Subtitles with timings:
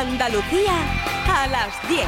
[0.00, 0.72] Andalucía
[1.28, 2.00] a las 10.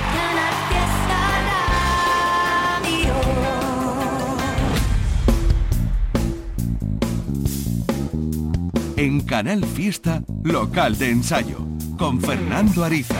[8.96, 11.58] En Canal Fiesta, local de ensayo,
[11.98, 13.14] con Fernando Ariza.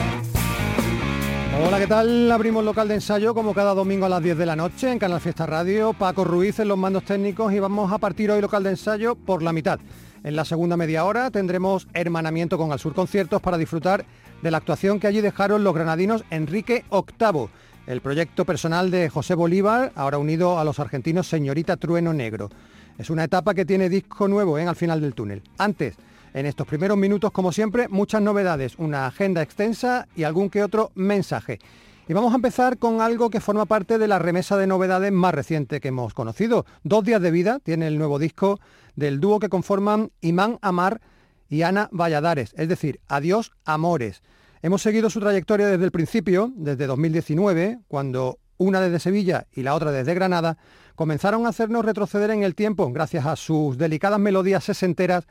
[1.63, 2.31] Hola, ¿qué tal?
[2.31, 5.21] Abrimos local de ensayo como cada domingo a las 10 de la noche en Canal
[5.21, 5.93] Fiesta Radio.
[5.93, 9.43] Paco Ruiz en los mandos técnicos y vamos a partir hoy local de ensayo por
[9.43, 9.79] la mitad.
[10.23, 14.05] En la segunda media hora tendremos hermanamiento con Al Sur Conciertos para disfrutar
[14.41, 17.49] de la actuación que allí dejaron los granadinos Enrique VIII,
[17.87, 22.49] el proyecto personal de José Bolívar, ahora unido a los argentinos Señorita Trueno Negro.
[22.97, 24.65] Es una etapa que tiene disco nuevo ¿eh?
[24.65, 25.41] al final del túnel.
[25.57, 25.95] Antes,
[26.33, 30.91] en estos primeros minutos, como siempre, muchas novedades, una agenda extensa y algún que otro
[30.95, 31.59] mensaje.
[32.05, 35.33] Y vamos a empezar con algo que forma parte de la remesa de novedades más
[35.33, 36.65] reciente que hemos conocido.
[36.83, 38.59] Dos días de vida tiene el nuevo disco
[38.97, 40.99] del dúo que conforman Imán Amar
[41.47, 44.21] y Ana Valladares, es decir, Adiós Amores.
[44.61, 49.73] Hemos seguido su trayectoria desde el principio, desde 2019, cuando una desde Sevilla y la
[49.73, 50.57] otra desde Granada,
[50.95, 55.25] comenzaron a hacernos retroceder en el tiempo gracias a sus delicadas melodías sesenteras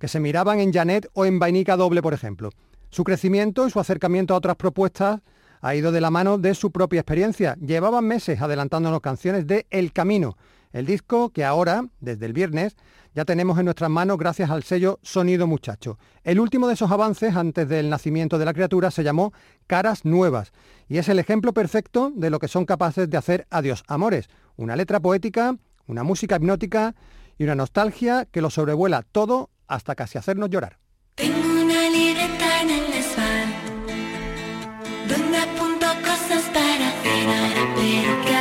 [0.00, 2.50] que se miraban en Janet o en Vainica Doble, por ejemplo.
[2.90, 5.20] Su crecimiento y su acercamiento a otras propuestas
[5.60, 7.56] ha ido de la mano de su propia experiencia.
[7.60, 10.36] Llevaban meses adelantándonos canciones de El Camino,
[10.72, 12.76] el disco que ahora, desde el viernes,
[13.14, 15.98] ya tenemos en nuestras manos gracias al sello Sonido Muchacho.
[16.22, 19.32] El último de esos avances antes del nacimiento de la criatura se llamó
[19.66, 20.52] Caras Nuevas
[20.86, 24.28] y es el ejemplo perfecto de lo que son capaces de hacer Adiós Amores.
[24.56, 26.94] Una letra poética, una música hipnótica
[27.38, 30.78] y una nostalgia que lo sobrevuela todo hasta casi hacernos llorar.
[31.14, 32.95] Tengo una libreta en
[37.94, 38.35] ahora, pero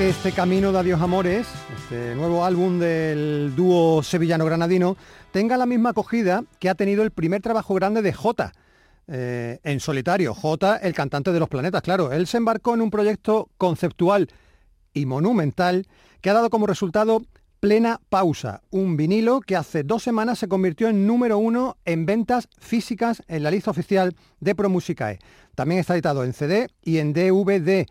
[0.00, 4.96] que este camino de Adiós Amores, este nuevo álbum del dúo sevillano-granadino,
[5.30, 8.54] tenga la misma acogida que ha tenido el primer trabajo grande de Jota,
[9.08, 10.32] eh, en solitario.
[10.32, 12.12] Jota, el cantante de los planetas, claro.
[12.12, 14.28] Él se embarcó en un proyecto conceptual
[14.94, 15.86] y monumental
[16.22, 17.20] que ha dado como resultado
[17.60, 22.48] Plena Pausa, un vinilo que hace dos semanas se convirtió en número uno en ventas
[22.58, 25.18] físicas en la lista oficial de Promusicae.
[25.54, 27.84] También está editado en CD y en DVD,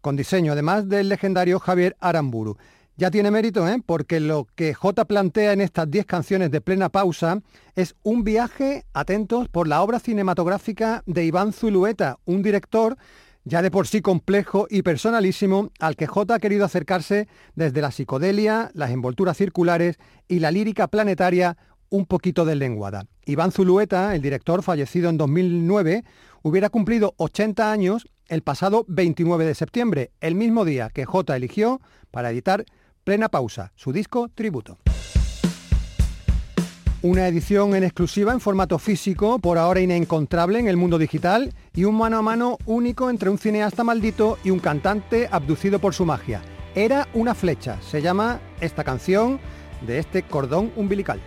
[0.00, 2.56] con diseño además del legendario Javier Aramburu.
[2.96, 3.82] Ya tiene mérito, ¿eh?
[3.84, 7.40] porque lo que J plantea en estas 10 canciones de plena pausa
[7.74, 12.98] es un viaje, atentos, por la obra cinematográfica de Iván Zulueta, un director
[13.44, 17.90] ya de por sí complejo y personalísimo, al que J ha querido acercarse desde la
[17.90, 19.98] psicodelia, las envolturas circulares
[20.28, 21.56] y la lírica planetaria
[21.88, 23.06] un poquito deslenguada.
[23.24, 26.04] Iván Zulueta, el director fallecido en 2009,
[26.42, 31.80] hubiera cumplido 80 años el pasado 29 de septiembre, el mismo día que J eligió
[32.10, 32.64] para editar
[33.04, 34.78] Plena Pausa, su disco Tributo.
[37.02, 41.84] Una edición en exclusiva en formato físico, por ahora inencontrable en el mundo digital, y
[41.84, 46.06] un mano a mano único entre un cineasta maldito y un cantante abducido por su
[46.06, 46.42] magia.
[46.74, 49.40] Era una flecha, se llama esta canción
[49.86, 51.20] de este cordón umbilical.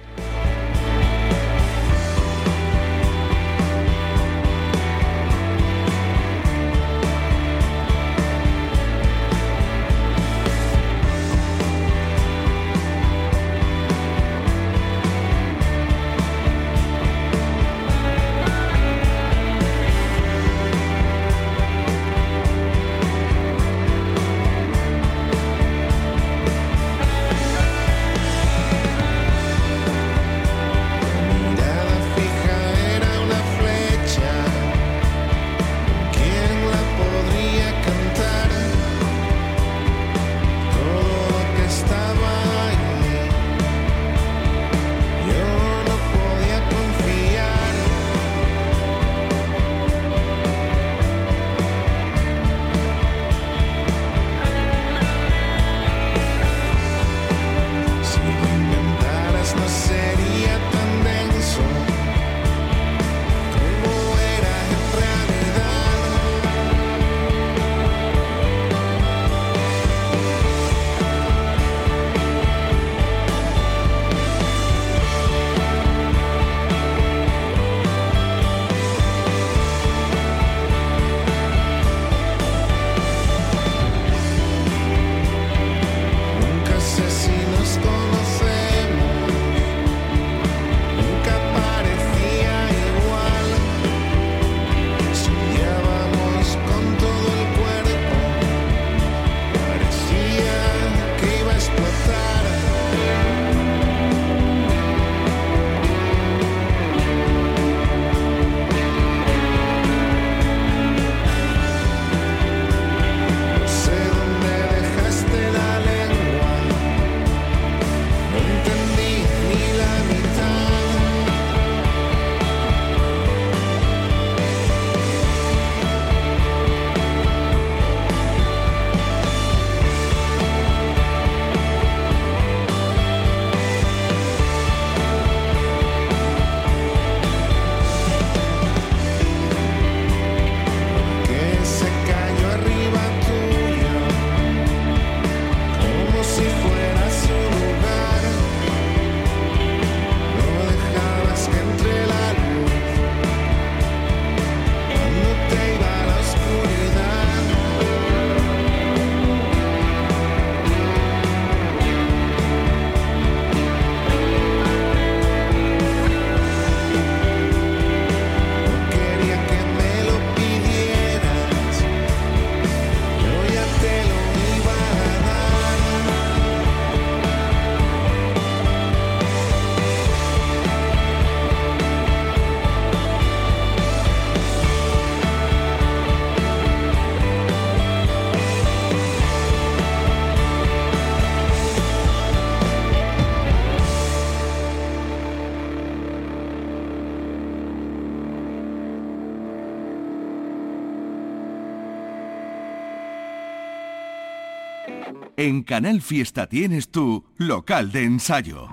[205.64, 208.68] Canal Fiesta tienes tu local de ensayo.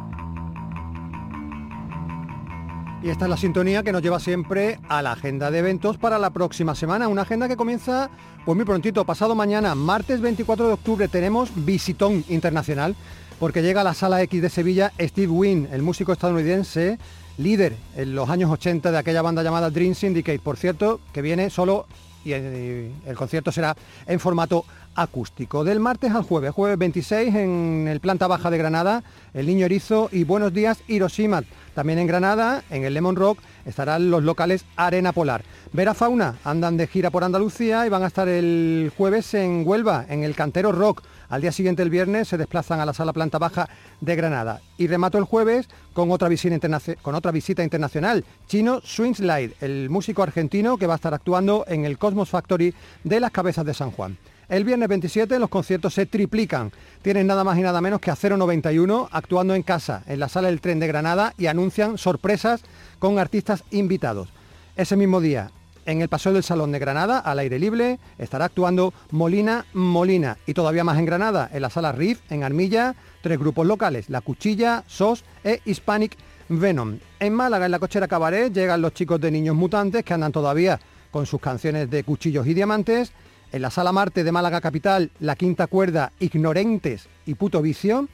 [3.02, 6.18] Y esta es la sintonía que nos lleva siempre a la agenda de eventos para
[6.18, 7.08] la próxima semana.
[7.08, 8.10] Una agenda que comienza
[8.44, 12.94] pues muy prontito, pasado mañana, martes 24 de octubre, tenemos visitón internacional
[13.38, 16.98] porque llega a la Sala X de Sevilla Steve Wynn, el músico estadounidense,
[17.38, 21.48] líder en los años 80 de aquella banda llamada Dream Syndicate, por cierto, que viene
[21.48, 21.86] solo
[22.22, 23.74] y el, el concierto será
[24.06, 25.64] en formato acústico.
[25.64, 29.02] Del martes al jueves, jueves 26 en el planta baja de Granada,
[29.34, 31.42] el Niño Erizo y Buenos Días Hiroshima.
[31.74, 35.44] También en Granada, en el Lemon Rock, estarán los locales Arena Polar.
[35.72, 40.04] Vera Fauna andan de gira por Andalucía y van a estar el jueves en Huelva,
[40.08, 41.02] en el Cantero Rock.
[41.28, 43.68] Al día siguiente, el viernes, se desplazan a la sala planta baja
[44.00, 44.60] de Granada.
[44.76, 46.58] Y remato el jueves con otra visita,
[47.02, 48.24] con otra visita internacional.
[48.48, 53.20] Chino Swingslide, el músico argentino que va a estar actuando en el Cosmos Factory de
[53.20, 54.18] las Cabezas de San Juan.
[54.50, 56.72] El viernes 27 los conciertos se triplican.
[57.02, 60.48] Tienen nada más y nada menos que a 091 actuando en casa, en la sala
[60.48, 62.60] del tren de Granada y anuncian sorpresas
[62.98, 64.28] con artistas invitados.
[64.74, 65.52] Ese mismo día,
[65.86, 70.36] en el Paseo del Salón de Granada, al aire libre, estará actuando Molina Molina.
[70.46, 74.20] Y todavía más en Granada, en la sala Riff, en Armilla, tres grupos locales, La
[74.20, 76.16] Cuchilla, SOS e Hispanic
[76.48, 76.98] Venom.
[77.20, 80.80] En Málaga, en la cochera Cabaret, llegan los chicos de Niños Mutantes que andan todavía
[81.12, 83.12] con sus canciones de cuchillos y diamantes.
[83.52, 88.08] En la Sala Marte de Málaga Capital, La Quinta Cuerda, Ignorentes y Puto Vicio.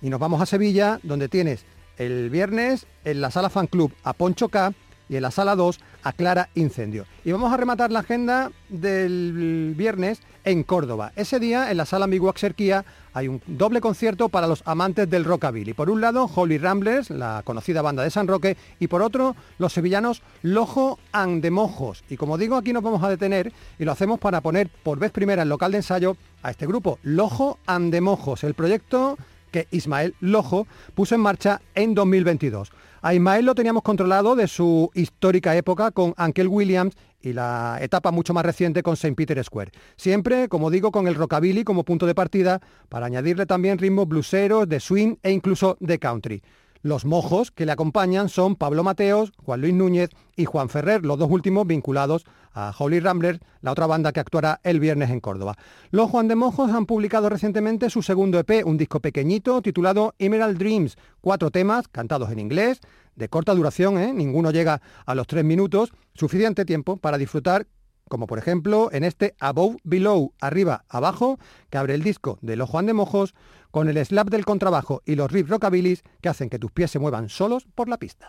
[0.00, 1.64] Y nos vamos a Sevilla, donde tienes
[1.98, 4.72] el viernes en la Sala Fan Club a Poncho K
[5.08, 7.06] y en la Sala 2 a Clara Incendio.
[7.24, 11.12] Y vamos a rematar la agenda del viernes en Córdoba.
[11.16, 15.24] Ese día en la Sala Ambigua Xerquía hay un doble concierto para los amantes del
[15.24, 15.72] rockabilly.
[15.72, 19.72] Por un lado, Holy Ramblers, la conocida banda de San Roque, y por otro, los
[19.72, 22.04] sevillanos Lojo Andemojos.
[22.08, 25.12] Y como digo, aquí nos vamos a detener y lo hacemos para poner por vez
[25.12, 29.18] primera en local de ensayo a este grupo, Lojo Andemojos, el proyecto
[29.50, 32.70] que Ismael Lojo puso en marcha en 2022.
[33.02, 38.10] A Ismael lo teníamos controlado de su histórica época con Ankel Williams y la etapa
[38.10, 39.14] mucho más reciente con St.
[39.14, 39.72] Peter Square.
[39.96, 44.68] Siempre, como digo, con el rockabilly como punto de partida para añadirle también ritmos bluseros,
[44.68, 46.42] de swing e incluso de country.
[46.82, 51.18] Los mojos que le acompañan son Pablo Mateos, Juan Luis Núñez y Juan Ferrer, los
[51.18, 52.24] dos últimos vinculados
[52.56, 55.56] a Holy Rambler, la otra banda que actuará el viernes en Córdoba.
[55.90, 60.58] Los Juan de Mojos han publicado recientemente su segundo EP, un disco pequeñito titulado Emerald
[60.58, 62.80] Dreams, cuatro temas cantados en inglés,
[63.14, 64.12] de corta duración, ¿eh?
[64.12, 67.66] ninguno llega a los tres minutos, suficiente tiempo para disfrutar
[68.08, 71.38] como por ejemplo en este Above Below, arriba abajo,
[71.70, 73.34] que abre el disco de los Juan de Mojos,
[73.70, 76.98] con el slap del contrabajo y los riff rockabilis que hacen que tus pies se
[76.98, 78.28] muevan solos por la pista.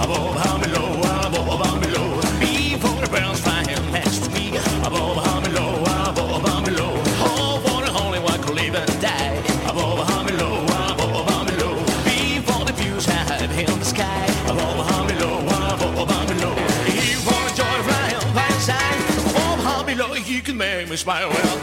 [0.00, 0.49] Above,
[20.60, 21.30] make me smile.
[21.30, 21.56] Well,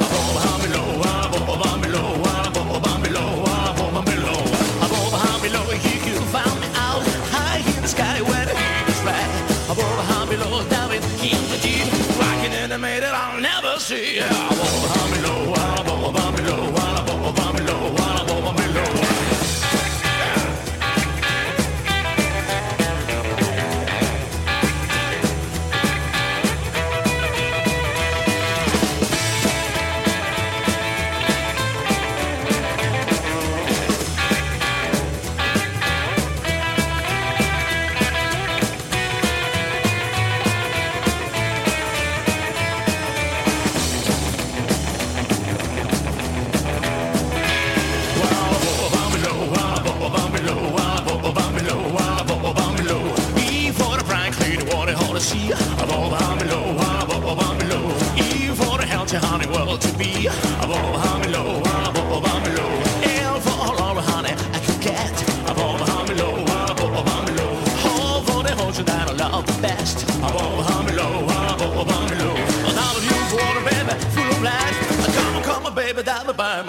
[6.73, 8.45] out high in the sky where
[9.05, 9.29] right.
[11.21, 11.87] In the deep,
[12.19, 14.15] rocking made I'll never see.
[14.15, 14.56] Yeah.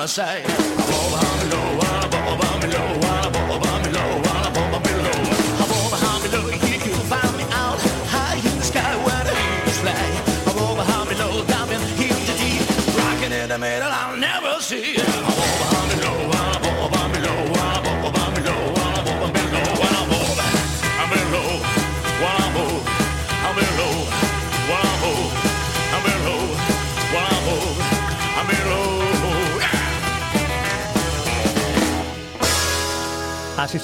[0.09, 0.48] say.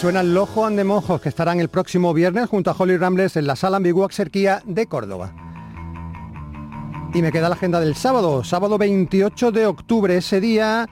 [0.04, 3.46] Suenan los Juan de Mojos, que estarán el próximo viernes junto a Holly Rambles en
[3.46, 5.32] la Sala Ambigua Xerquía de Córdoba.
[7.14, 10.14] Y me queda la agenda del sábado, sábado 28 de octubre.
[10.14, 10.90] Ese día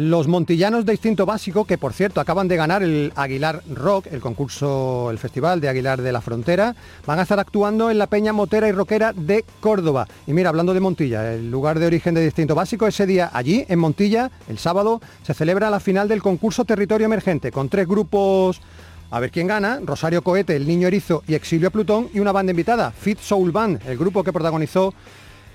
[0.00, 4.22] Los montillanos de Instinto Básico, que por cierto acaban de ganar el Aguilar Rock, el
[4.22, 8.32] concurso, el festival de Aguilar de la Frontera, van a estar actuando en la Peña
[8.32, 10.08] Motera y Roquera de Córdoba.
[10.26, 13.66] Y mira, hablando de Montilla, el lugar de origen de Distinto Básico, ese día allí,
[13.68, 18.62] en Montilla, el sábado, se celebra la final del concurso Territorio Emergente, con tres grupos
[19.10, 22.52] a ver quién gana, Rosario Cohete, El Niño Erizo y Exilio Plutón y una banda
[22.52, 24.94] invitada, Fit Soul Band, el grupo que protagonizó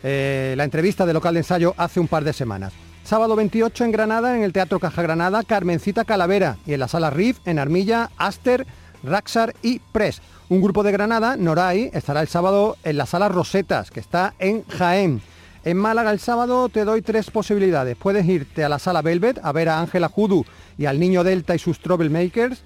[0.04, 2.85] eh, la entrevista de local de ensayo hace un par de semanas.
[3.06, 7.12] Sábado 28 en Granada, en el Teatro Caja Granada, Carmencita Calavera y en la Sala
[7.12, 8.66] Riff, en Armilla, Aster,
[9.04, 10.24] Raxar y Press.
[10.50, 14.66] Un grupo de Granada, Noray, estará el sábado en la Sala Rosetas, que está en
[14.66, 15.22] Jaén.
[15.64, 17.96] En Málaga el sábado te doy tres posibilidades.
[17.96, 20.44] Puedes irte a la Sala Velvet a ver a Ángela Judu
[20.76, 22.64] y al Niño Delta y sus Troublemakers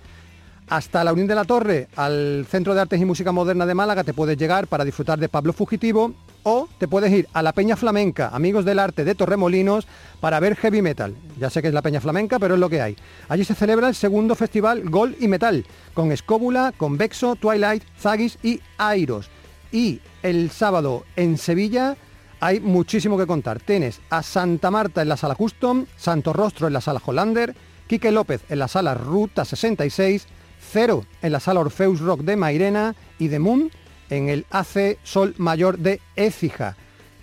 [0.69, 4.03] hasta la Unión de la Torre, al Centro de Artes y Música Moderna de Málaga,
[4.03, 7.75] te puedes llegar para disfrutar de Pablo Fugitivo o te puedes ir a la Peña
[7.75, 9.87] Flamenca, Amigos del Arte de Torremolinos,
[10.19, 11.15] para ver heavy metal.
[11.37, 12.95] Ya sé que es la Peña Flamenca, pero es lo que hay.
[13.27, 18.61] Allí se celebra el segundo festival Gol y Metal, con Escóbula, Convexo, Twilight, Zagis y
[18.77, 19.29] Airos.
[19.71, 21.97] Y el sábado en Sevilla
[22.39, 23.59] hay muchísimo que contar.
[23.59, 27.55] Tienes a Santa Marta en la sala Custom, Santo Rostro en la sala Hollander,
[27.87, 30.27] Quique López en la sala Ruta 66,
[30.71, 33.71] Cero en la sala Orfeus Rock de Mairena y The Moon
[34.09, 36.75] en el AC Sol Mayor de Écija.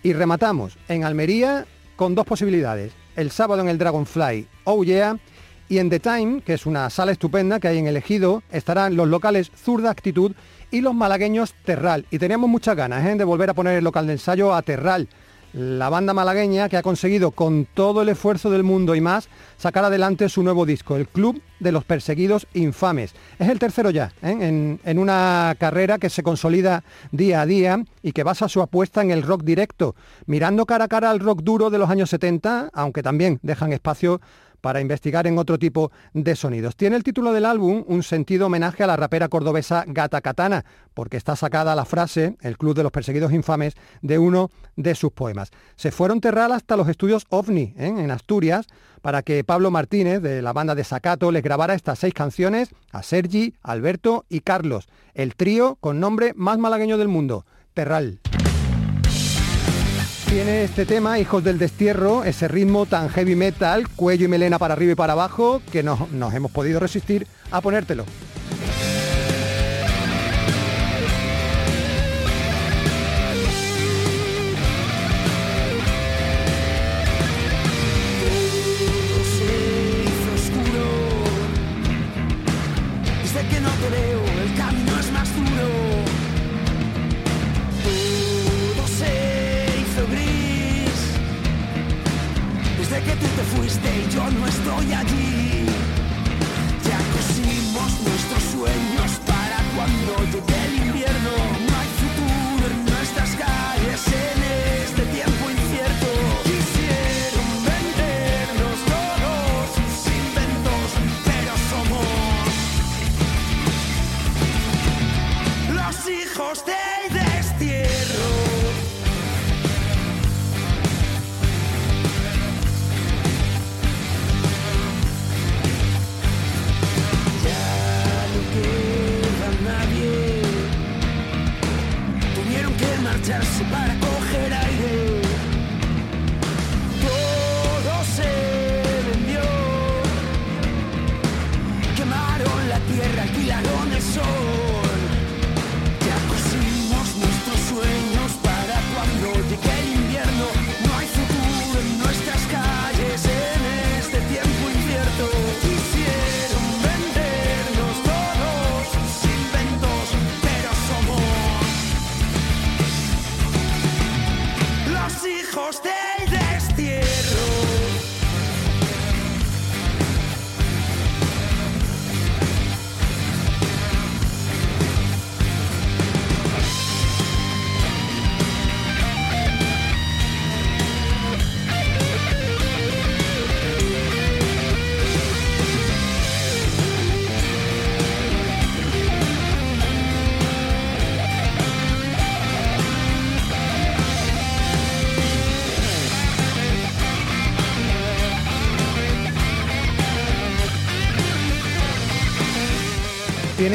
[0.03, 2.93] Y rematamos en Almería con dos posibilidades.
[3.15, 5.19] El sábado en el Dragonfly Oh Yeah
[5.69, 8.97] y en The Time, que es una sala estupenda que hay en el Ejido, estarán
[8.97, 10.33] los locales Zurda Actitud
[10.71, 12.07] y los malagueños Terral.
[12.11, 13.15] Y teníamos muchas ganas ¿eh?
[13.15, 15.09] de volver a poner el local de ensayo a Terral
[15.57, 19.85] la banda malagueña que ha conseguido con todo el esfuerzo del mundo y más sacar
[19.85, 23.15] adelante su nuevo disco, el Club de los Perseguidos Infames.
[23.39, 24.37] Es el tercero ya, ¿eh?
[24.39, 29.01] en, en una carrera que se consolida día a día y que basa su apuesta
[29.01, 29.97] en el rock directo,
[30.27, 34.21] mirando cara a cara al rock duro de los años 70, aunque también dejan espacio
[34.67, 36.75] para investigar en otro tipo de sonidos.
[36.75, 41.17] Tiene el título del álbum un sentido homenaje a la rapera cordobesa Gata Katana, porque
[41.17, 45.53] está sacada la frase, el Club de los Perseguidos Infames, de uno de sus poemas.
[45.77, 47.95] Se fueron terral hasta los estudios OVNI, ¿eh?
[47.97, 48.67] en Asturias,
[49.03, 53.05] para que Pablo Martínez, de la banda de Sacato, les grabara estas seis canciones a
[53.05, 58.19] Sergi, Alberto y Carlos, el trío con nombre más malagueño del mundo, Terral.
[60.29, 64.75] Tiene este tema, Hijos del Destierro, ese ritmo tan heavy metal, cuello y melena para
[64.75, 68.05] arriba y para abajo, que nos, nos hemos podido resistir a ponértelo.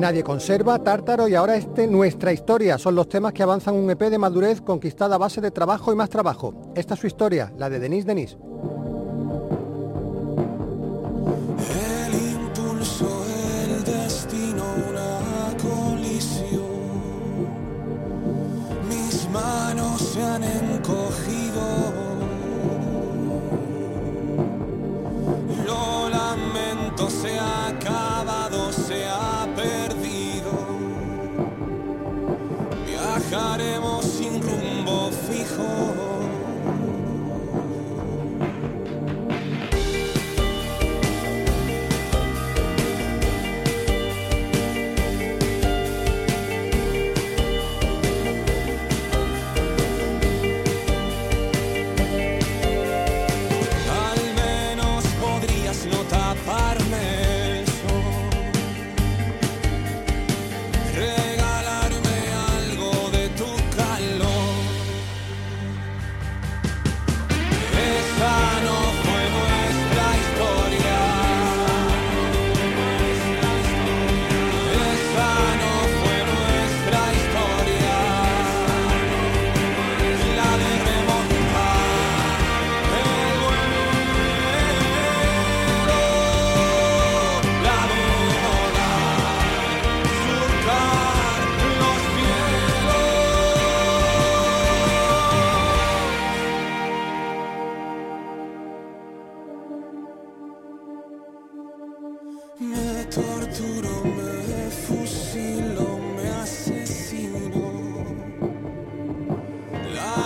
[0.00, 4.00] Nadie conserva, Tártaro y ahora este Nuestra Historia son los temas que avanzan un EP
[4.08, 6.72] de madurez conquistada a base de trabajo y más trabajo.
[6.74, 8.38] Esta es su historia, la de Denis Denis.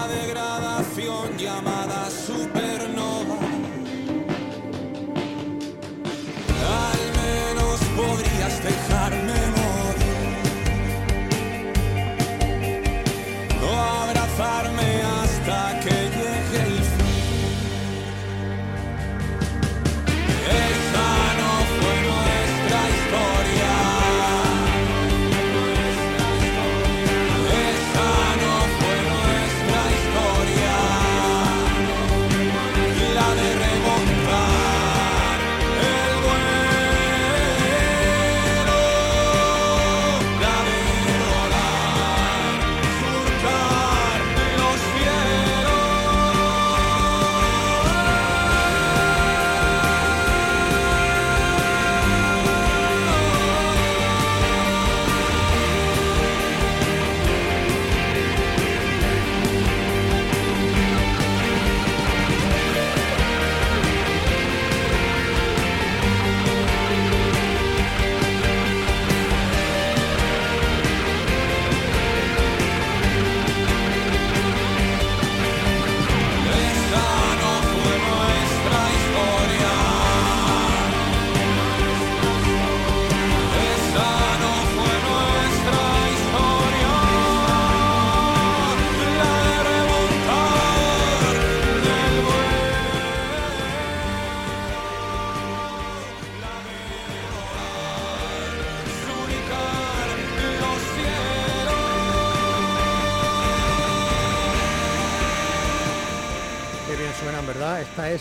[0.08, 2.08] Degradación llamada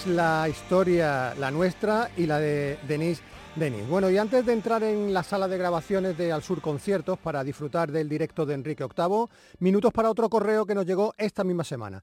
[0.08, 3.22] la historia, la nuestra y la de Denise
[3.56, 3.88] Denis.
[3.88, 7.44] Bueno, y antes de entrar en la sala de grabaciones de Al Sur Conciertos para
[7.44, 9.28] disfrutar del directo de Enrique VIII,
[9.60, 12.02] minutos para otro correo que nos llegó esta misma semana.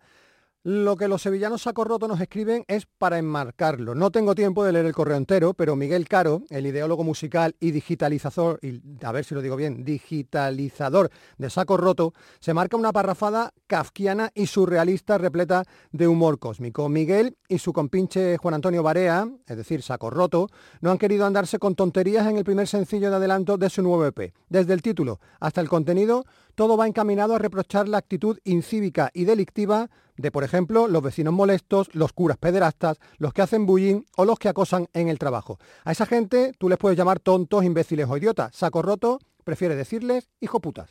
[0.62, 3.94] Lo que los sevillanos saco roto nos escriben es para enmarcarlo.
[3.94, 7.70] No tengo tiempo de leer el correo entero, pero Miguel Caro, el ideólogo musical y
[7.70, 12.92] digitalizador, y a ver si lo digo bien, digitalizador de saco roto, se marca una
[12.92, 16.90] parrafada kafkiana y surrealista repleta de humor cósmico.
[16.90, 20.48] Miguel y su compinche Juan Antonio Barea, es decir, saco roto,
[20.82, 24.04] no han querido andarse con tonterías en el primer sencillo de adelanto de su nuevo
[24.04, 24.34] EP.
[24.50, 29.24] Desde el título hasta el contenido, todo va encaminado a reprochar la actitud incívica y
[29.24, 29.88] delictiva
[30.20, 34.38] de, por ejemplo, los vecinos molestos, los curas pederastas, los que hacen bullying o los
[34.38, 35.59] que acosan en el trabajo.
[35.85, 38.54] A esa gente tú les puedes llamar tontos, imbéciles o idiotas.
[38.54, 40.88] Saco roto, prefiere decirles hijo putas.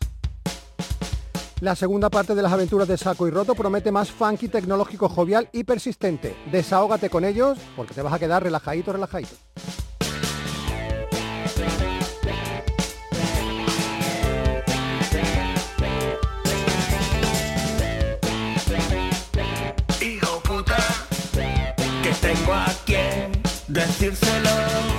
[1.61, 5.49] La segunda parte de las aventuras de Saco y Roto promete más funky, tecnológico, jovial
[5.51, 6.33] y persistente.
[6.49, 9.35] Desahógate con ellos porque te vas a quedar relajadito, relajadito.
[23.69, 24.98] Decírselo.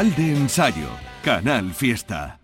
[0.00, 0.88] Local de ensayo.
[1.22, 2.38] Canal Fiesta.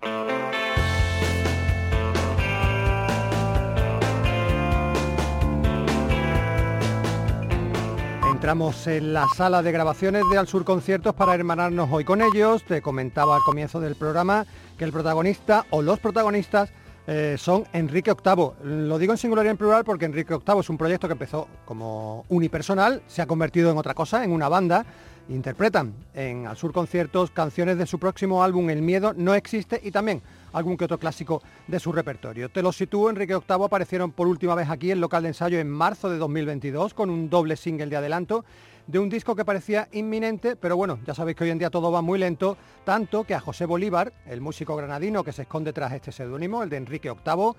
[8.30, 12.62] Entramos en la sala de grabaciones de Al Sur Conciertos para hermanarnos hoy con ellos.
[12.62, 14.44] Te comentaba al comienzo del programa
[14.76, 16.70] que el protagonista o los protagonistas
[17.06, 18.50] eh, son Enrique VIII.
[18.64, 21.48] Lo digo en singular y en plural porque Enrique VIII es un proyecto que empezó
[21.64, 24.84] como unipersonal, se ha convertido en otra cosa, en una banda.
[25.28, 29.90] Interpretan en Al Sur Conciertos canciones de su próximo álbum El Miedo No Existe y
[29.90, 32.48] también algún que otro clásico de su repertorio.
[32.48, 35.68] Te lo sitúo, Enrique VIII aparecieron por última vez aquí en local de ensayo en
[35.68, 38.44] marzo de 2022 con un doble single de adelanto
[38.86, 41.90] de un disco que parecía inminente, pero bueno, ya sabéis que hoy en día todo
[41.90, 45.92] va muy lento, tanto que a José Bolívar, el músico granadino que se esconde tras
[45.92, 47.52] este seudónimo, el de Enrique VIII,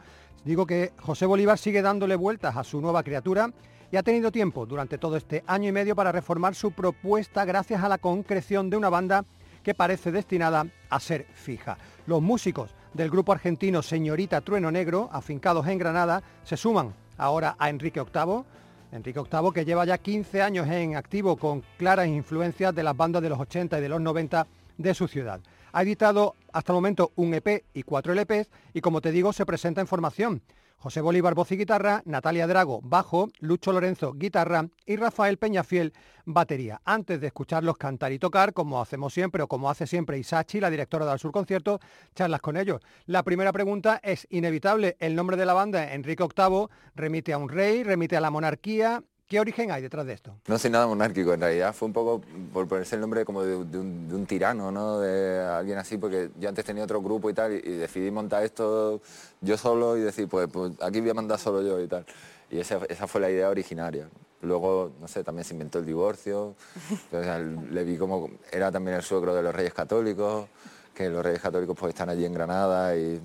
[0.46, 3.52] digo que José Bolívar sigue dándole vueltas a su nueva criatura
[3.92, 7.84] y ha tenido tiempo durante todo este año y medio para reformar su propuesta gracias
[7.84, 9.26] a la concreción de una banda
[9.64, 11.78] que parece destinada a ser fija.
[12.06, 17.70] Los músicos del grupo argentino Señorita Trueno Negro, afincados en Granada, se suman ahora a
[17.70, 18.44] Enrique VIII,
[18.92, 23.22] Enrique VIII que lleva ya 15 años en activo con claras influencias de las bandas
[23.22, 24.48] de los 80 y de los 90
[24.78, 25.40] de su ciudad.
[25.74, 29.46] Ha editado hasta el momento un EP y cuatro LPs y como te digo se
[29.46, 30.42] presenta en formación.
[30.80, 35.92] José Bolívar voz y guitarra, Natalia Drago bajo, Lucho Lorenzo guitarra y Rafael Peñafiel
[36.24, 36.82] batería.
[36.86, 40.70] Antes de escucharlos cantar y tocar, como hacemos siempre o como hace siempre Isachi, la
[40.70, 41.80] directora del Sur Concierto,
[42.14, 42.80] charlas con ellos.
[43.08, 44.98] La primera pregunta es inevitable.
[45.00, 49.04] El nombre de la banda, Enrique VIII, remite a un rey, remite a la monarquía.
[49.28, 50.34] ¿Qué origen hay detrás de esto?
[50.48, 52.22] No soy nada monárquico, en realidad fue un poco
[52.54, 55.00] por ponerse el nombre como de, de un, de un tirano, ¿no?
[55.00, 58.44] De alguien así, porque yo antes tenía otro grupo y tal, y, y decidí montar
[58.46, 59.02] esto
[59.42, 62.06] yo solo y decir, pues, pues aquí voy a mandar solo yo y tal.
[62.50, 64.08] Y esa, esa fue la idea originaria.
[64.44, 66.56] Luego, no sé, también se inventó el divorcio,
[67.12, 70.48] sea, le vi como, era también el suegro de los reyes católicos,
[70.96, 73.20] que los reyes católicos pues están allí en Granada y,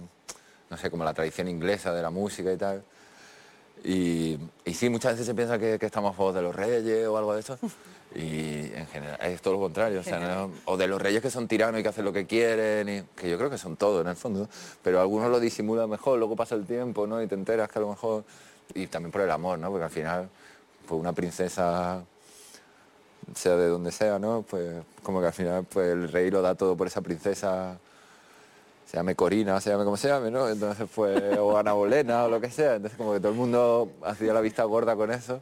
[0.69, 2.83] no sé, como la tradición inglesa de la música y tal.
[3.85, 7.07] Y, y sí, muchas veces se piensa que, que estamos a favor de los reyes
[7.07, 7.59] o algo de eso.
[8.15, 10.01] Y en general es todo lo contrario.
[10.01, 10.51] O, sea, ¿no?
[10.67, 13.31] o de los reyes que son tiranos y que hacen lo que quieren, y, que
[13.31, 14.49] yo creo que son todos en el fondo.
[14.83, 17.23] Pero algunos lo disimulan mejor, luego pasa el tiempo ¿no?
[17.23, 18.25] y te enteras que a lo mejor...
[18.75, 19.71] Y también por el amor, ¿no?
[19.71, 20.29] porque al final
[20.87, 22.03] pues una princesa,
[23.35, 24.45] sea de donde sea, ¿no?
[24.49, 27.79] pues como que al final pues, el rey lo da todo por esa princesa
[28.93, 30.47] se llame Corina, se llame como se llame, ¿no?
[30.51, 33.91] Entonces pues, o Ana Bolena o lo que sea, entonces como que todo el mundo
[34.05, 35.41] hacía la vista gorda con eso.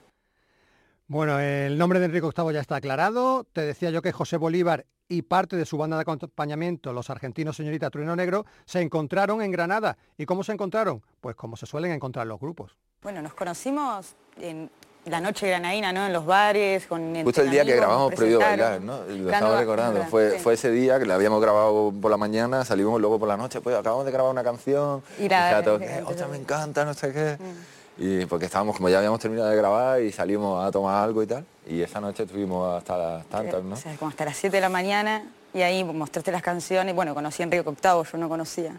[1.08, 3.42] Bueno, el nombre de Enrique VIII ya está aclarado.
[3.52, 7.56] Te decía yo que José Bolívar y parte de su banda de acompañamiento, los argentinos
[7.56, 9.98] Señorita Trueno Negro, se encontraron en Granada.
[10.16, 11.02] ¿Y cómo se encontraron?
[11.20, 12.76] Pues como se suelen encontrar los grupos.
[13.02, 14.70] Bueno, nos conocimos en
[15.06, 16.06] la noche granadina, ¿no?
[16.06, 18.40] En los bares, con Justo el día que grabamos Prohibido.
[18.40, 18.98] Bailar, ¿no?
[19.08, 20.02] Y Lo Claro, estaba es recordando.
[20.04, 20.38] Fue, sí.
[20.38, 23.60] fue ese día que la habíamos grabado por la mañana, salimos luego por la noche,
[23.60, 25.02] pues acabamos de grabar una canción.
[25.18, 27.36] Y la- dije a todos, la- "Eh, la- ostras, me encanta, no sé qué.
[27.40, 28.02] Mm.
[28.02, 31.26] Y porque estábamos, como ya habíamos terminado de grabar y salimos a tomar algo y
[31.26, 31.44] tal.
[31.66, 33.74] Y esa noche estuvimos hasta las tantas, ¿no?
[33.74, 36.94] O sea, como hasta las 7 de la mañana y ahí mostraste las canciones.
[36.94, 38.72] Bueno, conocí a Enrique VIII, yo no conocía.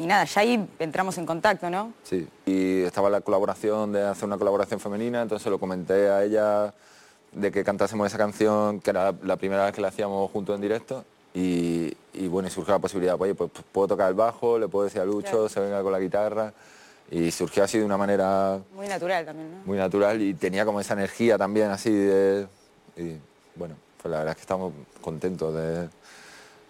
[0.00, 1.92] Y nada, ya ahí entramos en contacto, ¿no?
[2.04, 6.72] Sí, y estaba la colaboración de hacer una colaboración femenina, entonces lo comenté a ella
[7.32, 10.62] de que cantásemos esa canción, que era la primera vez que la hacíamos juntos en
[10.62, 14.58] directo, y, y bueno, y surgió la posibilidad, pues, oye, pues puedo tocar el bajo,
[14.58, 15.48] le puedo decir a Lucho, Claro.
[15.50, 16.52] se venga con la guitarra,
[17.10, 19.58] y surgió así de una manera Muy natural también, ¿no?
[19.66, 22.46] muy natural y tenía como esa energía también así de...
[22.96, 23.16] Y
[23.54, 25.88] bueno, pues la verdad es que estamos contentos de,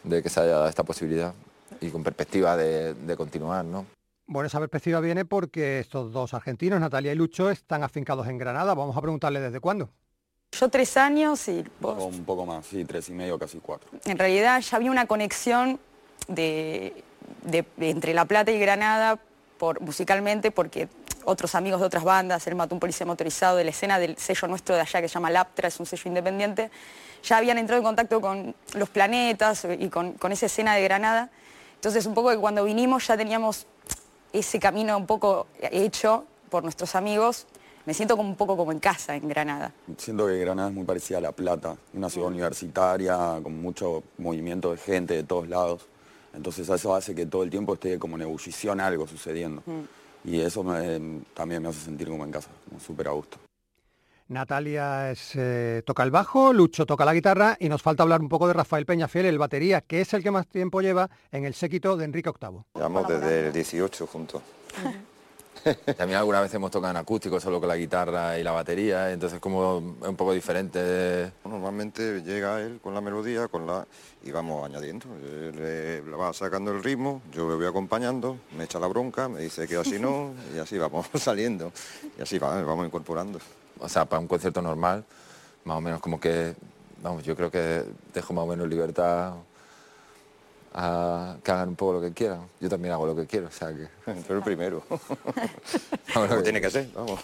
[0.02, 1.32] de que se haya dado esta posibilidad
[1.80, 3.86] y con perspectiva de, de continuar, ¿no?
[4.26, 8.74] Bueno, esa perspectiva viene porque estos dos argentinos, Natalia y Lucho, están afincados en Granada.
[8.74, 9.88] Vamos a preguntarle desde cuándo.
[10.52, 13.88] Yo tres años y vos un poco más, sí, tres y medio, casi cuatro.
[14.04, 15.78] en realidad ya había una conexión
[16.28, 17.02] de,
[17.42, 19.18] de- de entre La Plata y Granada
[19.58, 20.88] por, musicalmente porque
[21.24, 24.74] otros amigos de otras bandas, el Matón Policía Motorizado, de la escena del sello nuestro
[24.74, 26.70] de allá que se llama Laptra, es un sello independiente,
[27.22, 31.30] ya habían entrado en contacto con los planetas y con, con esa escena de Granada.
[31.80, 33.64] Entonces un poco que cuando vinimos ya teníamos
[34.34, 37.46] ese camino un poco hecho por nuestros amigos.
[37.86, 39.72] Me siento como un poco como en casa en Granada.
[39.96, 44.72] Siento que Granada es muy parecida a La Plata, una ciudad universitaria, con mucho movimiento
[44.72, 45.86] de gente de todos lados.
[46.34, 49.62] Entonces eso hace que todo el tiempo esté como en ebullición algo sucediendo.
[50.22, 53.38] Y eso me- también me hace sentir como en casa, como súper a gusto.
[54.30, 58.28] Natalia es, eh, toca el bajo, Lucho toca la guitarra y nos falta hablar un
[58.28, 61.52] poco de Rafael Peñafiel, el batería, que es el que más tiempo lleva en el
[61.52, 62.60] séquito de Enrique VIII.
[62.76, 64.40] Llevamos desde el 18 juntos.
[65.96, 69.40] También algunas veces hemos tocado en acústico, solo con la guitarra y la batería, entonces
[69.40, 71.32] como es un poco diferente.
[71.44, 73.84] Normalmente llega él con la melodía con la
[74.22, 75.06] y vamos añadiendo.
[75.22, 79.40] Eh, le va sacando el ritmo, yo le voy acompañando, me echa la bronca, me
[79.40, 81.72] dice que así no, y así vamos saliendo.
[82.16, 83.40] Y así va, vamos incorporando.
[83.80, 85.04] O sea, para un concierto normal,
[85.64, 86.54] más o menos como que,
[87.02, 89.34] vamos, yo creo que dejo más o menos libertad
[90.72, 92.42] a que hagan un poco lo que quieran.
[92.60, 93.88] Yo también hago lo que quiero, o sea que...
[94.26, 94.82] Pero el primero.
[96.14, 97.20] Como que tiene que ser, vamos.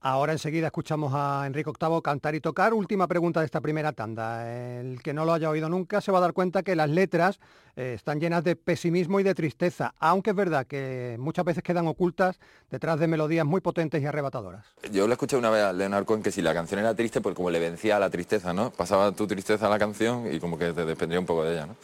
[0.00, 2.72] Ahora enseguida escuchamos a Enrique Octavo cantar y tocar.
[2.72, 4.48] Última pregunta de esta primera tanda.
[4.48, 7.40] El que no lo haya oído nunca se va a dar cuenta que las letras
[7.74, 11.88] eh, están llenas de pesimismo y de tristeza, aunque es verdad que muchas veces quedan
[11.88, 12.38] ocultas
[12.70, 14.66] detrás de melodías muy potentes y arrebatadoras.
[14.92, 17.34] Yo le escuché una vez a Leonard Cohen que si la canción era triste, pues
[17.34, 18.70] como le vencía a la tristeza, ¿no?
[18.70, 21.66] Pasaba tu tristeza a la canción y como que te desprendía un poco de ella,
[21.66, 21.76] ¿no?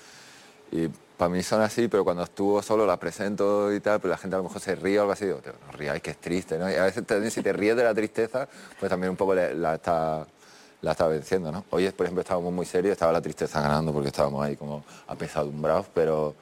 [0.70, 4.18] Y para mí son así, pero cuando estuvo solo la presento y tal, pero la
[4.18, 6.16] gente a lo mejor se ríe o algo así, digo, "Tío, no ríais que es
[6.18, 6.70] triste, ¿no?
[6.70, 8.48] Y a veces también si te ríes de la tristeza,
[8.80, 10.26] pues también un poco le- la está,
[10.82, 11.64] la está venciendo, ¿no?
[11.70, 15.86] Hoy, por ejemplo, estábamos muy serios, estaba la tristeza ganando porque estábamos ahí como apesadumbrados,
[15.94, 16.34] pero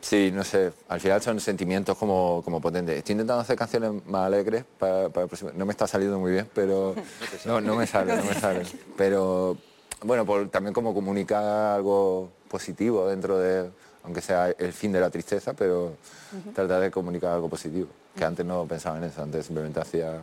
[0.00, 2.96] sí, no sé, al final son sentimientos como, como potentes.
[2.98, 6.32] Estoy intentando hacer canciones más alegres para, para el próximo- No me está saliendo muy
[6.32, 6.94] bien, pero
[7.46, 8.62] no, no me sale, no me sale.
[8.96, 9.56] Pero
[10.02, 13.70] bueno, por, también como comunicar algo positivo dentro de,
[14.04, 15.96] aunque sea el fin de la tristeza, pero
[16.54, 20.22] tratar de comunicar algo positivo, que antes no pensaba en eso, antes simplemente hacía...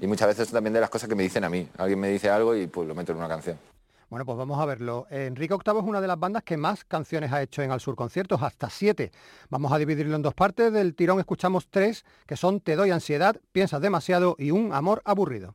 [0.00, 1.66] Y muchas veces también de las cosas que me dicen a mí.
[1.78, 3.56] Alguien me dice algo y pues lo meto en una canción.
[4.10, 5.06] Bueno, pues vamos a verlo.
[5.08, 7.94] Enrique Octavo es una de las bandas que más canciones ha hecho en Al Sur
[7.94, 9.12] Conciertos, hasta siete.
[9.48, 10.72] Vamos a dividirlo en dos partes.
[10.72, 15.54] Del tirón escuchamos tres, que son Te doy ansiedad, Piensas demasiado y Un amor aburrido.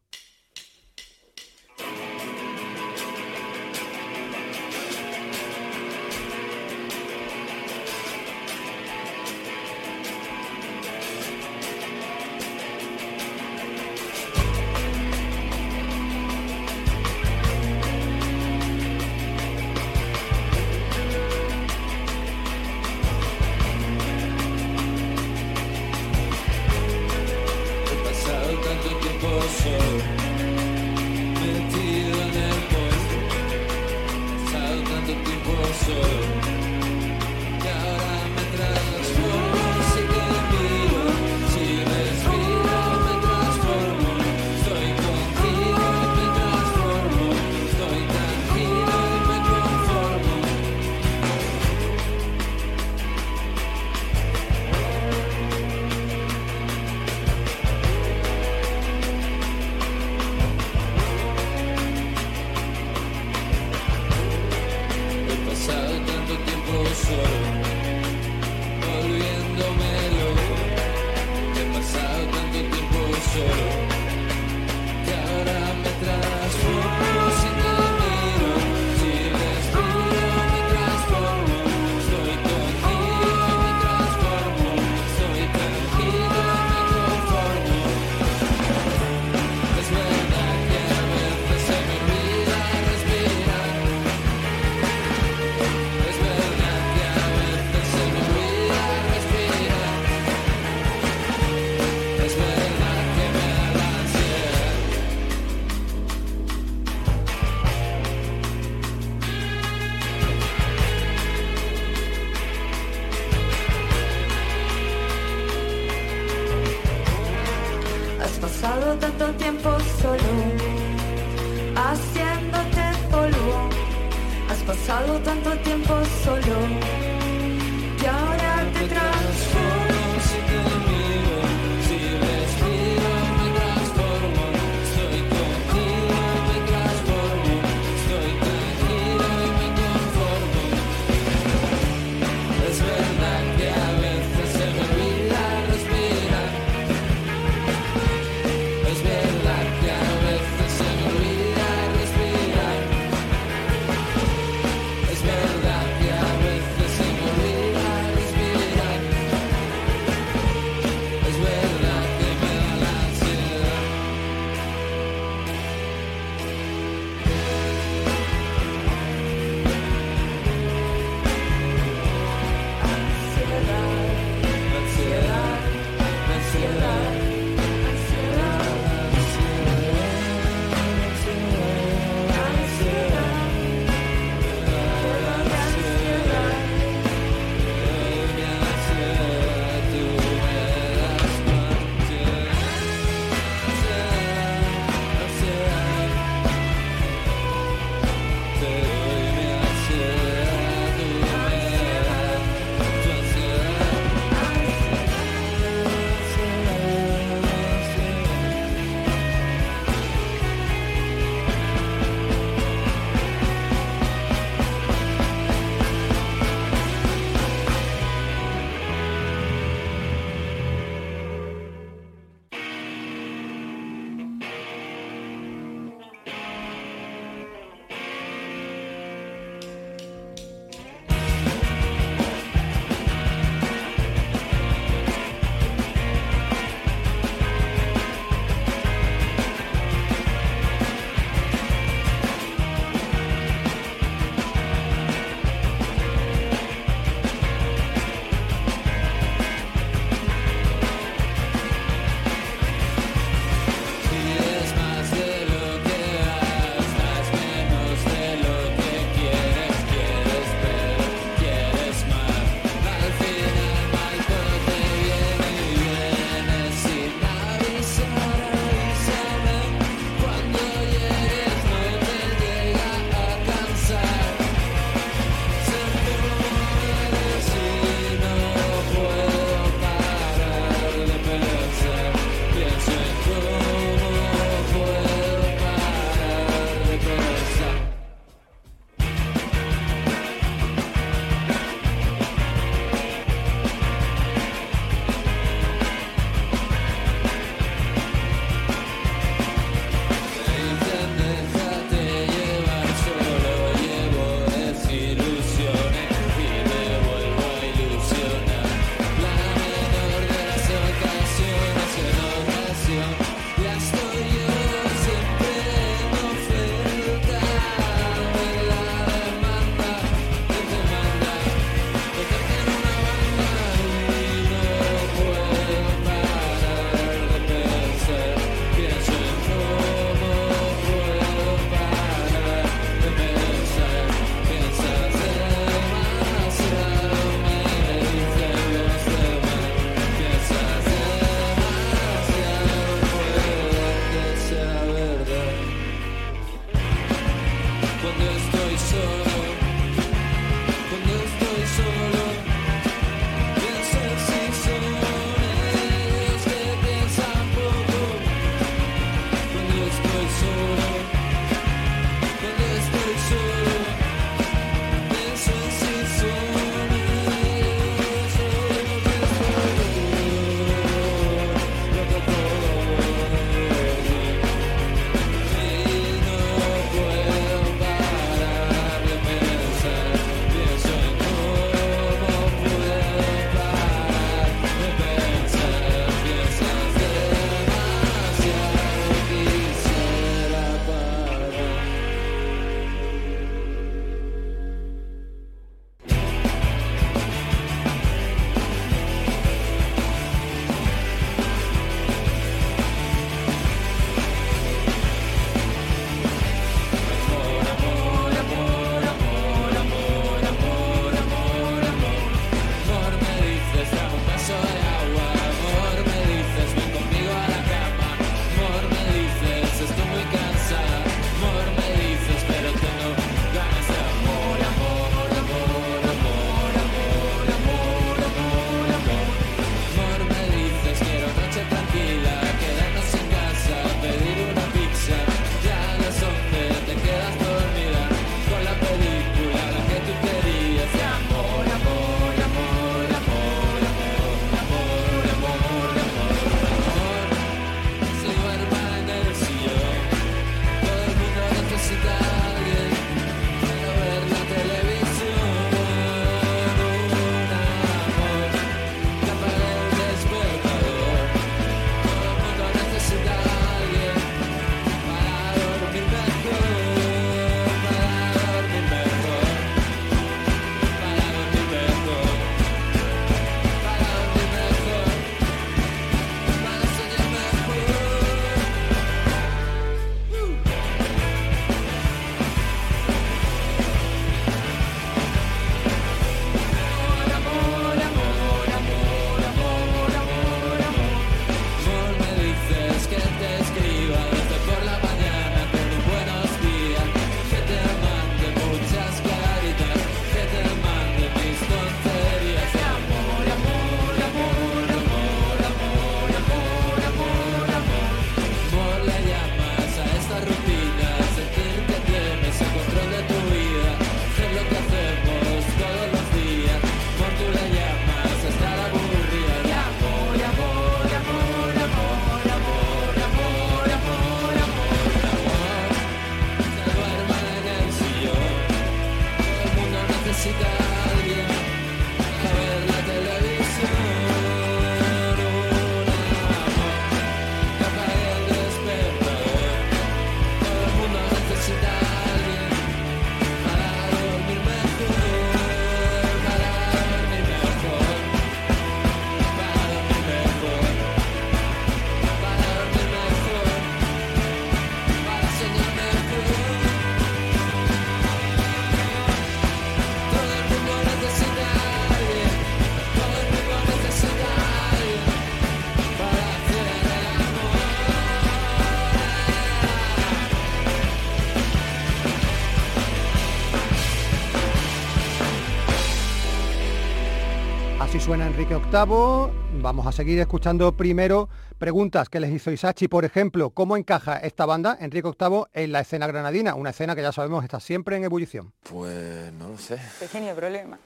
[578.58, 579.82] Enrique VIII.
[579.82, 584.66] Vamos a seguir escuchando primero preguntas que les hizo Isachi, por ejemplo, ¿cómo encaja esta
[584.66, 586.74] banda, Enrique VIII, en la escena granadina?
[586.74, 588.72] Una escena que ya sabemos está siempre en ebullición.
[588.90, 590.00] Pues no lo sé.
[590.22, 590.98] Pequeño problema.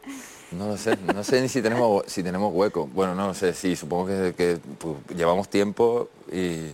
[0.51, 2.85] No lo sé, no sé ni si tenemos si tenemos hueco.
[2.85, 6.67] Bueno, no lo sé, sí, supongo que, que, pues, llevamos tiempo y,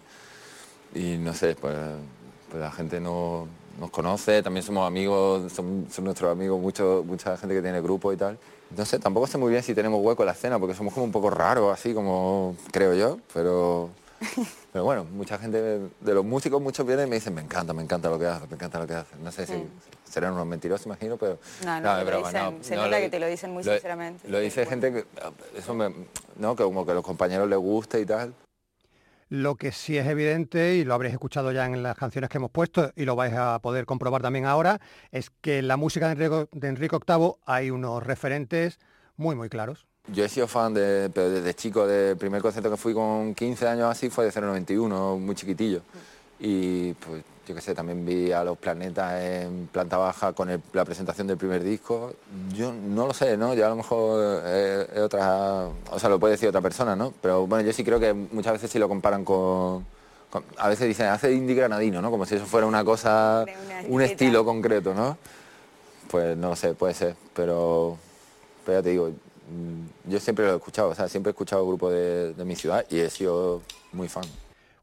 [0.93, 1.73] y no sé, pues,
[2.51, 3.47] pues la gente no,
[3.79, 8.11] nos conoce, también somos amigos, son, son nuestros amigos, mucho, mucha gente que tiene grupo
[8.11, 8.37] y tal.
[8.71, 11.05] No sé, tampoco sé muy bien si tenemos hueco en la escena, porque somos como
[11.05, 13.89] un poco raros, así como creo yo, pero,
[14.73, 17.83] pero bueno, mucha gente de los músicos, muchos vienen y me dicen, me encanta, me
[17.83, 19.17] encanta lo que haces, me encanta lo que haces.
[19.19, 19.69] No sé si Mm.
[20.09, 21.37] serán unos mentirosos, imagino, pero...
[21.63, 23.71] No, no, No, broma, dicen- no, se no, nota que te lo dicen muy lo-
[23.73, 24.27] sinceramente.
[24.27, 25.05] Lo dice gente que,
[25.57, 25.93] eso me,
[26.37, 28.33] no, que como que a los compañeros les gusta y tal.
[29.29, 32.51] Lo que sí es evidente, y lo habréis escuchado ya en las canciones que hemos
[32.51, 34.79] puesto, y lo vais a poder comprobar también ahora,
[35.11, 38.79] es que en la música de Enrique, VIII hay unos referentes
[39.17, 39.87] muy, muy claros.
[40.07, 43.67] Yo he sido fan de, pero desde chico, del primer concierto que fui con 15
[43.67, 45.81] años así fue de 091, muy chiquitillo.
[46.39, 50.61] Y pues yo qué sé, también vi a los planetas en planta baja con el-
[50.73, 52.13] la presentación del primer disco.
[52.53, 53.53] Yo no lo sé, ¿no?
[53.53, 57.13] Yo a lo mejor eh, es otra, o sea, lo puede decir otra persona, ¿no?
[57.21, 59.85] Pero bueno, yo sí creo que muchas veces sí lo comparan con,
[60.31, 62.09] con- a veces dicen, hace indie granadino, ¿no?
[62.09, 63.45] Como si eso fuera una cosa,
[63.87, 65.17] un estilo concreto, ¿no?
[66.09, 67.97] Pues no lo sé, puede ser, pero,
[68.65, 71.61] pero ya te digo, mm, yo siempre lo he escuchado, o sea, siempre he escuchado
[71.61, 73.61] el grupo de, de mi ciudad y he sido
[73.93, 74.25] muy fan.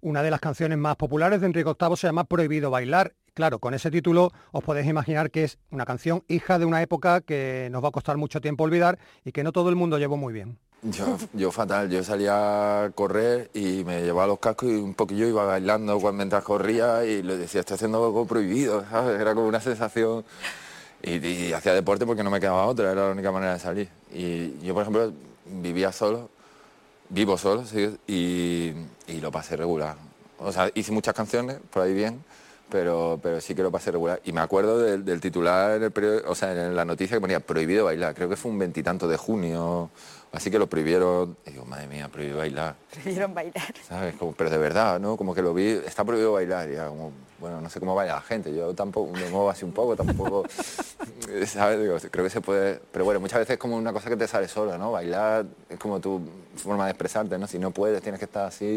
[0.05, 3.15] Una de las canciones más populares de Enrique VIII se llama Prohibido bailar.
[3.35, 7.21] Claro, con ese título os podéis imaginar que es una canción hija de una época
[7.21, 10.17] que nos va a costar mucho tiempo olvidar y que no todo el mundo llevó
[10.17, 10.59] muy bien.
[10.83, 15.29] Yo, yo fatal, yo salía a correr y me llevaba los cascos y un poquillo
[15.29, 18.85] iba bailando mientras corría y le decía, estoy haciendo algo prohibido.
[19.21, 20.25] Era como una sensación...
[21.05, 23.89] Y hacía deporte porque no me quedaba otra, era la única manera de salir.
[24.15, 25.13] Y yo, por ejemplo,
[25.47, 26.31] vivía solo,
[27.13, 28.73] vivo solo, sí, y,
[29.07, 29.97] y lo pasé regular.
[30.39, 32.25] O sea, hice muchas canciones, por ahí bien,
[32.71, 34.21] pero, pero sí que lo pasé regular.
[34.25, 37.21] Y me acuerdo del, del titular en el periódico, o sea, en la noticia que
[37.21, 39.91] ponía prohibido bailar, creo que fue un veintitanto de junio,
[40.33, 41.37] así que lo prohibieron.
[41.47, 42.75] Y digo, madre mía, prohibido bailar.
[42.91, 43.75] Prefirieron bailar.
[43.87, 44.17] ¿sabes?
[44.17, 45.19] Como, pero de verdad, ¿no?
[45.19, 48.15] Como que lo vi, está prohibido bailar, y era como, bueno, no sé cómo baila
[48.15, 50.45] la gente, yo tampoco me muevo así un poco, tampoco,
[51.47, 51.81] ¿sabes?
[51.81, 54.29] Digo, creo que se puede, pero bueno, muchas veces es como una cosa que te
[54.29, 54.93] sale sola, ¿no?
[54.93, 56.21] Bailar es como tu
[56.57, 57.47] forma de expresarte, ¿no?
[57.49, 58.77] Si no puedes, tienes que estar así,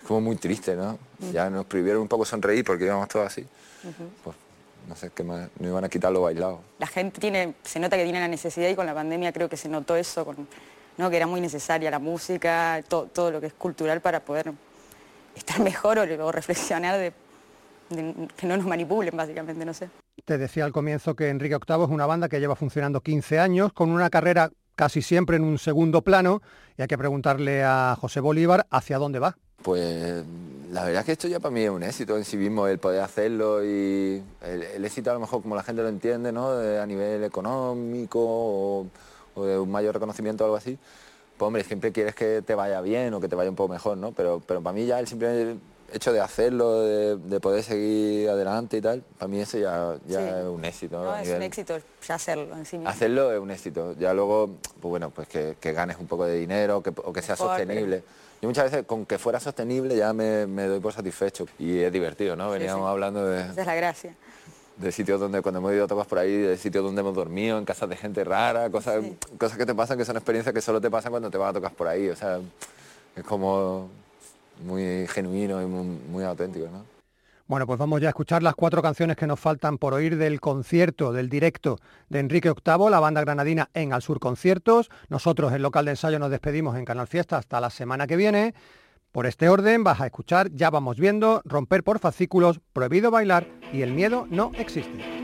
[0.00, 0.98] es como muy triste, ¿no?
[1.30, 3.46] Ya nos prohibieron un poco sonreír porque íbamos todos así,
[4.24, 4.34] pues
[4.88, 6.60] no sé, qué más, no iban a quitar lo bailado.
[6.78, 9.56] La gente tiene, se nota que tiene la necesidad y con la pandemia creo que
[9.58, 10.48] se notó eso, con,
[10.96, 11.10] ¿no?
[11.10, 14.52] que era muy necesaria la música, to- todo lo que es cultural para poder
[15.36, 17.12] estar mejor o, o reflexionar de,
[17.96, 19.88] de que no nos manipulen, básicamente, no sé.
[20.24, 23.72] Te decía al comienzo que Enrique VIII es una banda que lleva funcionando 15 años,
[23.72, 26.42] con una carrera casi siempre en un segundo plano,
[26.78, 29.36] y hay que preguntarle a José Bolívar hacia dónde va.
[29.62, 30.24] Pues
[30.72, 32.78] la verdad es que esto ya para mí es un éxito en sí mismo, el
[32.78, 36.56] poder hacerlo y el, el éxito a lo mejor como la gente lo entiende, ¿no?
[36.56, 38.86] De- a nivel económico o,
[39.34, 40.78] o de un mayor reconocimiento o algo así.
[41.36, 43.96] Pues hombre, siempre quieres que te vaya bien o que te vaya un poco mejor,
[43.98, 44.12] ¿no?
[44.12, 45.56] Pero, pero para mí ya el simple
[45.92, 50.18] hecho de hacerlo, de, de poder seguir adelante y tal, para mí eso ya, ya
[50.18, 50.24] Sí.
[50.40, 51.02] es un éxito.
[51.02, 52.90] No, es nivel- un éxito ya hacerlo en sí mismo.
[52.90, 53.94] Hacerlo es un éxito.
[53.98, 57.22] Ya luego, pues bueno, pues que, que ganes un poco de dinero que- o que
[57.22, 58.04] sea Mejor, pero- sostenible.
[58.40, 61.46] Yo muchas veces con que fuera sostenible ya me, me doy por satisfecho.
[61.60, 62.50] Y es divertido, ¿no?
[62.50, 62.90] Veníamos sí.
[62.90, 64.14] hablando de, Esa es la gracia.
[64.78, 67.56] de sitios donde, cuando hemos ido a tocar por ahí, de sitios donde hemos dormido,
[67.58, 69.04] en casas de gente rara, cosas,
[69.38, 71.52] cosas que te pasan que son experiencias que solo te pasan cuando te vas a
[71.52, 72.08] tocar por ahí.
[72.08, 72.40] O sea,
[73.14, 73.88] es como
[74.64, 76.84] muy genuino y muy, auténtico, ¿no?
[77.46, 80.40] Bueno, pues vamos ya a escuchar las cuatro canciones que nos faltan por oír del
[80.40, 81.78] concierto, del directo
[82.08, 84.90] de Enrique VIII, la banda granadina en Al Sur Conciertos.
[85.08, 88.54] Nosotros, el local de ensayo, nos despedimos en Canal Fiesta hasta la semana que viene.
[89.10, 93.82] Por este orden vas a escuchar Ya vamos viendo, Romper por fascículos, Prohibido bailar y
[93.82, 95.21] El miedo no existe.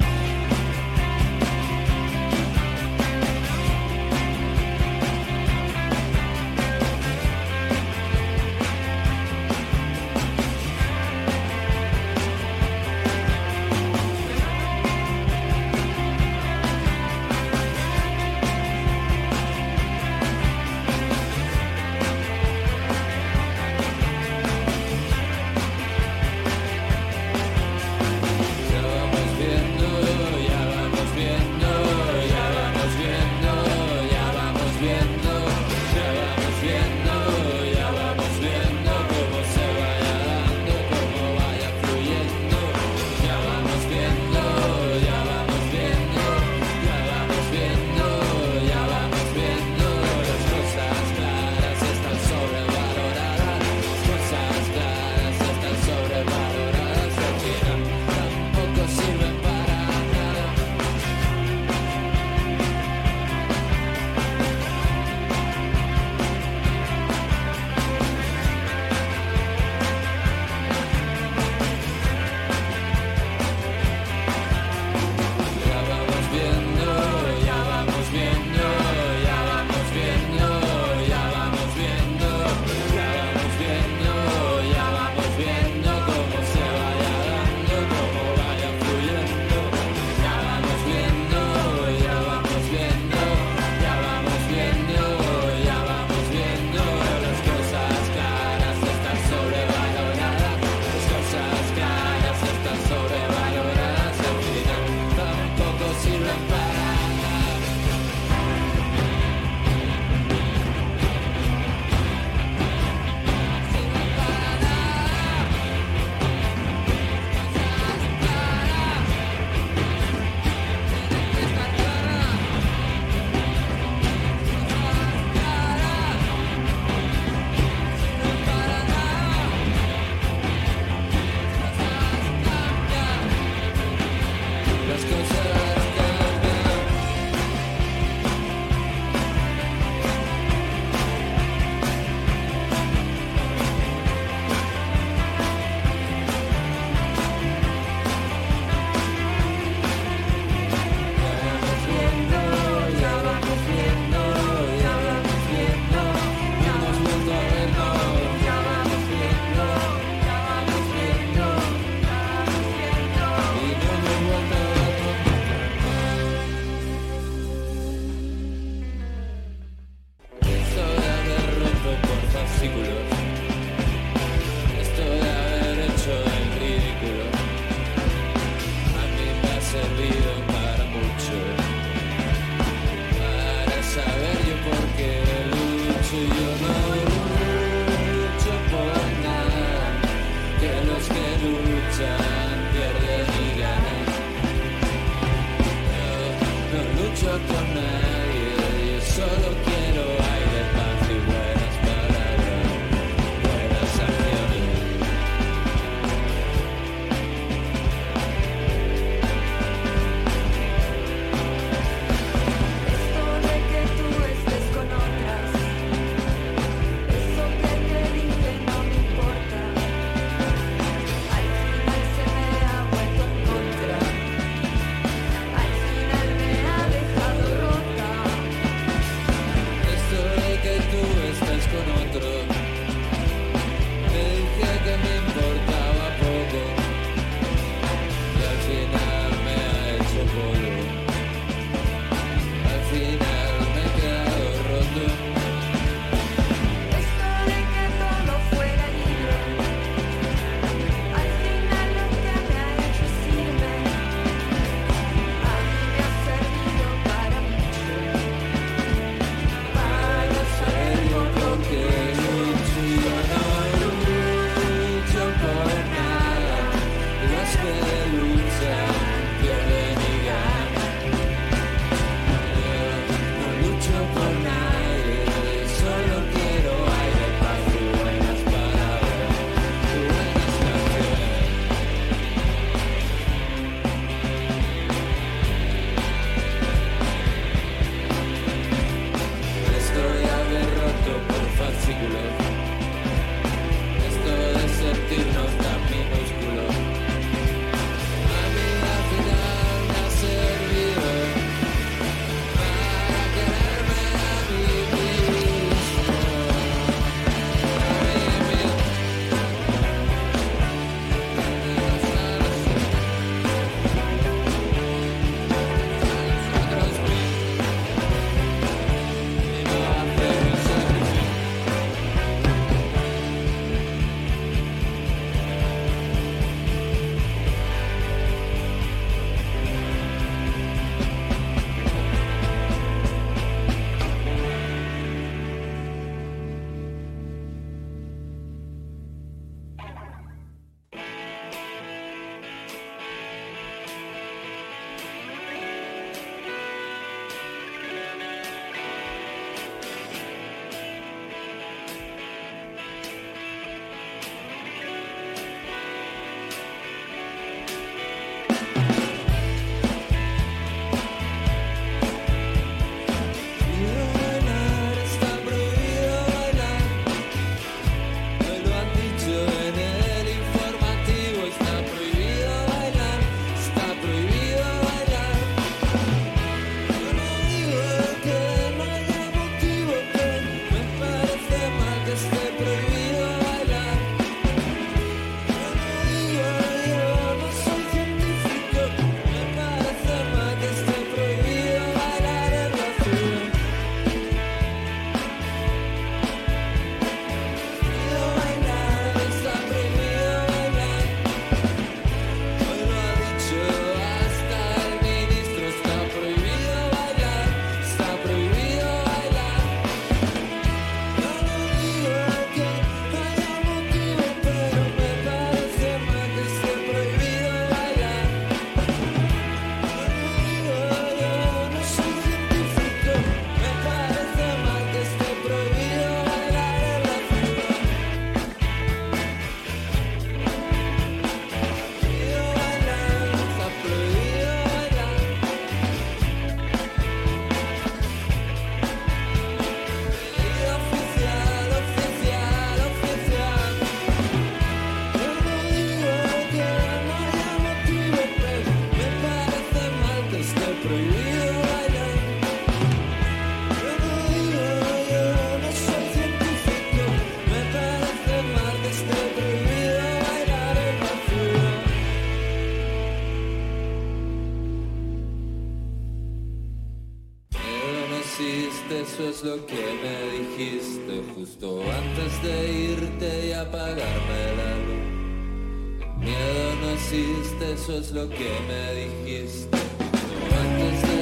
[469.39, 476.19] es lo que me dijiste justo antes de irte y apagarme la luz.
[476.19, 481.18] Miedo no existe, eso es lo que me dijiste justo antes de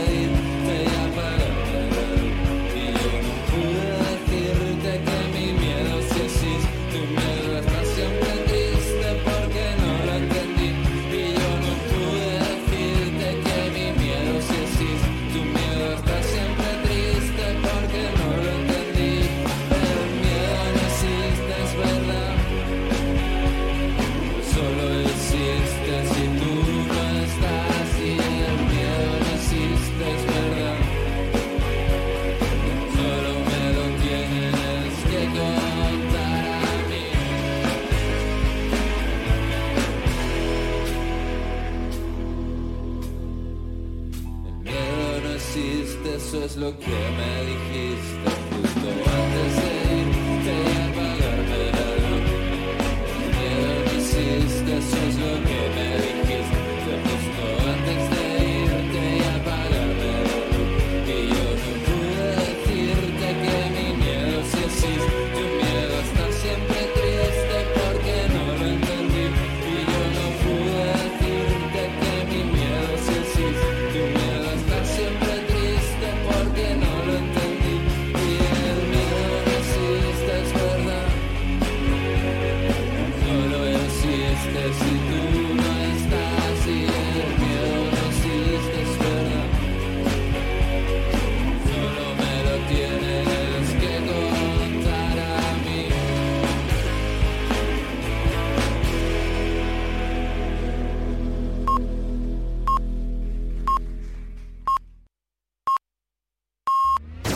[46.57, 47.46] lo que me